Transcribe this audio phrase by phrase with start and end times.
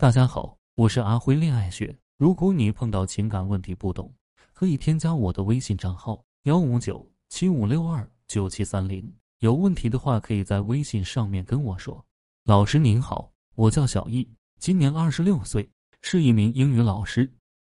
[0.00, 1.94] 大家好，我是阿辉恋爱学。
[2.16, 4.10] 如果你碰到情感问题不懂，
[4.54, 9.06] 可以添加我的微信账号幺五九七五六二九七三零。
[9.40, 12.02] 有问题的话，可以在微信上面跟我说。
[12.46, 14.26] 老师您好，我叫小易，
[14.58, 17.30] 今年二十六岁，是一名英语老师。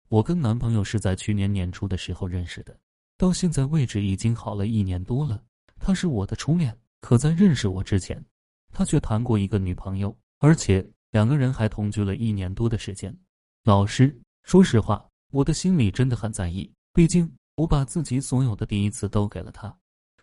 [0.10, 2.76] 我跟男朋友是在去年年初的时候认识的，
[3.20, 5.40] 到现在为止已经好了一年多了。
[5.80, 8.20] 他是我的初恋，可在认识我之前，
[8.74, 10.84] 他却谈过一个女朋友，而且
[11.16, 13.18] 两个人还同居了一年多的时间。
[13.64, 19.74] 老师，说实话，我的心里真的很在意，毕竟我把自己所有的第一次都给了他。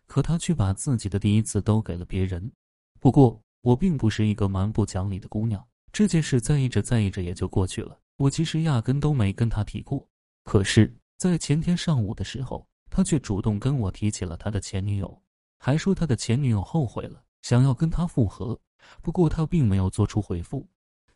[0.07, 2.53] 可他却把自己的第一次都给了别人。
[3.01, 7.99] 不过我并不是一个蛮不讲理的姑娘，这件事在意着在意着也就过去了。
[8.19, 10.07] 我其实压根都没跟他提过。
[10.45, 15.23] 可是，在前天上午的时候，他却主动跟我提起了他的前女友，
[15.59, 18.61] 还说他的前女友后悔了，想要跟他复合。
[19.01, 20.69] 不过他并没有做出回复。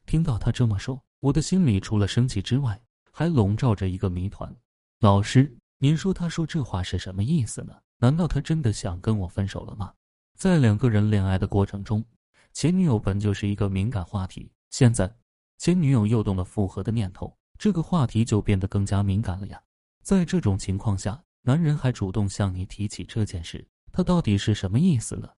[0.07, 4.55] 听到他这么说，我的心里除了生气之外，还笼罩着一个谜团。
[5.01, 7.75] 老师，您说他说这话是什么意思呢？
[7.99, 9.93] 难道他真的想跟我分手了吗？
[10.39, 12.05] 在两个人恋爱的过程中，
[12.53, 15.13] 前女友本就是一个敏感话题，现在
[15.59, 19.61] 前女友又动了复合的念头，这个话题就变得更加敏感了呀。
[20.03, 25.29] 在这种情况下，男人还主动向你提起这件事，他到底是什么意思呢？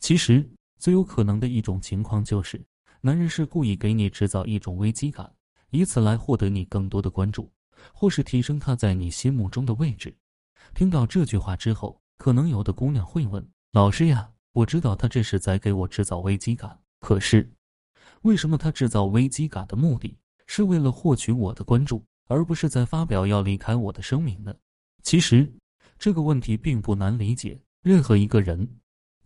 [0.00, 0.46] 其实
[0.78, 2.62] 最有可能的一种情况就是，
[3.00, 5.32] 男人是故意给你制造一种危机感，
[5.70, 7.50] 以此来获得你更多的关注，
[7.92, 10.16] 或是提升他在你心目中的位置。
[10.74, 12.00] 听到这句话之后。
[12.18, 17.48] 可能有的姑娘会问老师呀，我知道他这是在给我制造危机感，可是
[18.22, 24.52] 为什么他制造危机感的目的是为了获取我的关注，而不是在发表要离开我的声明呢？
[25.04, 25.48] 其实
[25.96, 27.60] 这个问题并不难理解。
[27.82, 28.68] 任何一个人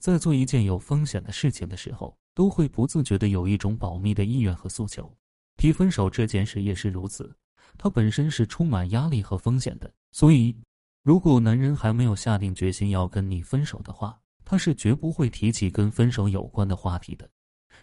[0.03, 5.09] 在做一件有风险的事情的时候，都会不自觉的有一种保密的意愿和诉求。
[5.56, 7.33] 提分手这件事也是如此，
[7.78, 10.56] 它本身是充满压力和风险的，所以。
[11.05, 17.28] 如果男人还没有下定决心要跟你分手的话，他是绝不会提起跟分手有关的话题的。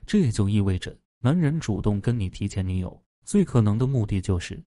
[0.06, 4.62] 这也就意味着，男人主动跟你提前女友，最可能的目的就是，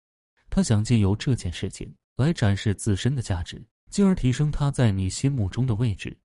[0.49, 6.17] 他想借由这件事情来展示自身的价值，进而提升他在你心目中的位置。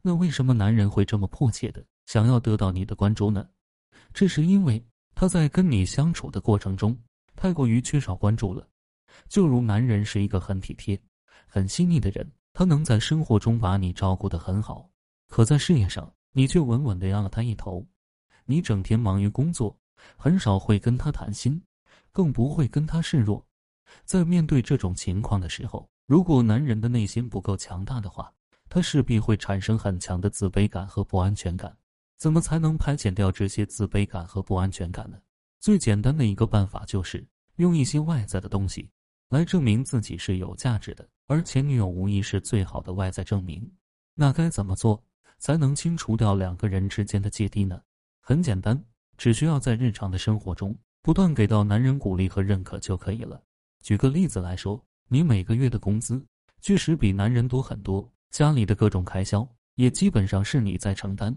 [0.00, 3.48] 那为什么男人会这么迫切的想要得到你的关注呢？
[4.12, 4.84] 这是因为
[5.14, 6.96] 他在跟你相处的过程中
[7.34, 8.66] 太过于缺少关注了。
[9.28, 11.00] 就如男人是一个很体贴。
[11.46, 14.88] 很细腻的人，他能在生活中把你照顾得很好，
[15.28, 17.86] 可在事业上，你却稳稳的压了他一头。
[18.46, 19.78] 你整天忙于工作，
[20.16, 21.62] 很少会跟他谈心，
[22.10, 23.46] 更不会跟他示弱。
[24.06, 28.32] 在面对这种情况的时候，如果男人的内心不够强大的话，
[28.74, 31.76] 他势必会产生很强的自卑感和不安全感。
[32.16, 35.18] 怎么才能排遣掉这些自卑感和不安全感呢？
[35.60, 37.22] 最简单的一个办法就是
[37.56, 38.88] 用一些外在的东西。
[39.28, 43.70] 来证明自己是有价值的，而前女友无疑是最好的外在证明。
[44.14, 45.04] 那该怎么做
[45.38, 47.78] 才能清除掉两个人之间的芥蒂呢？
[48.22, 48.82] 很简单，
[49.18, 53.42] 只需要在日常的生活中不断给到男人鼓励和认可就可以了。
[53.82, 56.24] 举个例子来说，你每个月的工资
[56.62, 61.32] 确实比男人多很多，家里的各种开销也基本上是你在承担，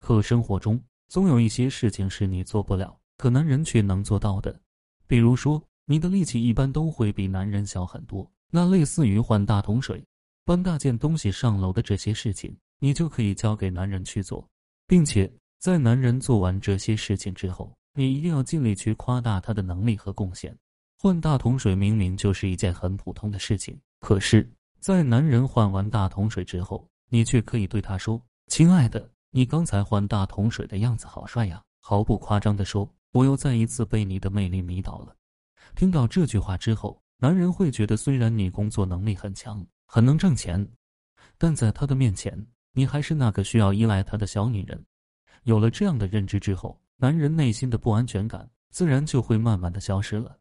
[0.00, 4.58] 可生活中总有一些事情是你做不了，可男人却能做到的，
[5.06, 5.62] 比如说。
[5.88, 10.04] 你的力气一般都会比男人小很多，那类似于换大桶水、
[10.44, 14.44] 搬大件东西上楼的这些事情，你就可以交给男人去做，
[14.88, 20.52] 并且在男人做完这些事情之后，你一定要尽力去夸大他的能力和贡献。
[20.98, 35.14] 换大桶水明明就是一件很普通的事情，可是，在男人换完大桶水之后，你却可以对他说：“亲爱的，你刚才换大桶水的样子好帅呀！”毫不夸张地说，我又再一次被你的魅力迷倒了。
[35.74, 40.68] 听到这句话之后，男人会觉得，虽然你工作能力很强，很能挣钱，
[41.38, 44.84] 但在他的面前，你还是那个需要依赖他的小女人。
[45.44, 50.36] 有了这样的认知之后，男人内心的不安全感自然就会慢慢的消失了。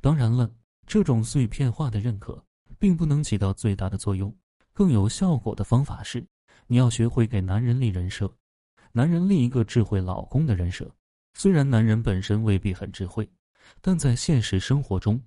[0.00, 0.50] 当然了，
[0.86, 2.42] 这种碎片化的认可
[2.78, 4.34] 并不能起到最大的作用，
[4.72, 6.26] 更有效果的方法是，
[6.66, 8.32] 你要学会给男人立人设，
[8.92, 10.90] 男人立一个智慧老公的人设。
[11.34, 13.28] 虽然男人本身未必很智慧。
[13.80, 15.20] 但在现实生活中，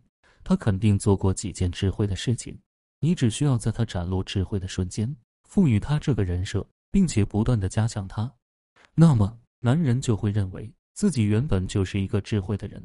[0.44, 2.58] 他肯定做过几件智慧的事情。
[3.00, 5.16] 你只需要在他展露智慧的瞬间，
[5.48, 8.34] 赋予他这个人设，并且不断的加强他，
[8.96, 12.84] 那么男人就会认为自己原本就是一个智慧的人。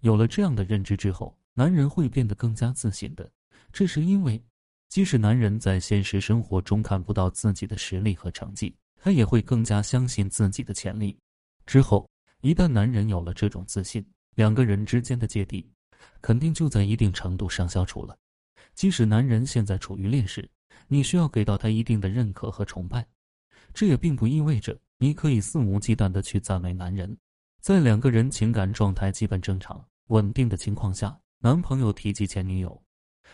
[0.00, 3.28] 有了这样的认知之后，男人会变得更加自信的。
[3.72, 4.42] 这是因为，
[4.88, 11.18] 即使男人在现实生活中看不到自己的实力和成绩，他也会更加相信自己的潜力。
[11.66, 12.08] 之后，
[12.40, 14.04] 一旦男人有了这种自信，
[14.36, 15.68] 两个人之间的芥蒂
[16.20, 18.16] 肯定就在一定程度上消除了。
[18.74, 20.48] 即使男人现在处于劣势，
[20.88, 23.06] 你需要给到他一定的认可和崇拜，
[23.72, 27.16] 这也并不意味着你可以肆无忌惮的去赞美男人。
[27.60, 32.82] 在两个人情感状态基本正常、稳定的情况下，男朋友提及前女友，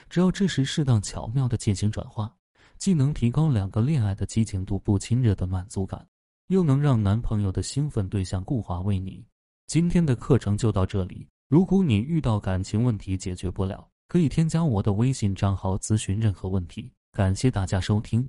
[0.08, 2.34] 只要这时适当巧妙的进行转化，
[2.78, 6.06] 既能提高两个恋爱的激情度、不亲热的满足感，
[6.48, 9.24] 又能让男朋友的兴奋对象固化为你。
[9.66, 11.26] 今天的课程就到这里。
[11.48, 16.90] 如果你遇到感情问题解决不了，可以添加我的微信账号咨询任何问题。
[17.12, 18.28] 感谢大家收听。